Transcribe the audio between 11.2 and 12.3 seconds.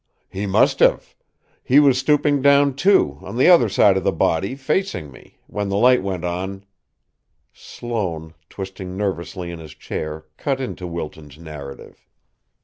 narrative.